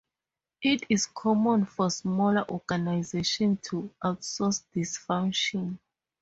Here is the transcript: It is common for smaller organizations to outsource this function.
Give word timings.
It 0.63 0.83
is 0.89 1.05
common 1.05 1.67
for 1.67 1.91
smaller 1.91 2.43
organizations 2.49 3.59
to 3.69 3.93
outsource 4.03 4.63
this 4.73 4.97
function. 4.97 5.77